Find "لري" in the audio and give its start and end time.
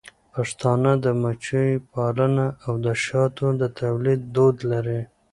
4.71-5.01